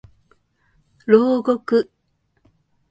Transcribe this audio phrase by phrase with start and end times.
[1.05, 1.87] 牢獄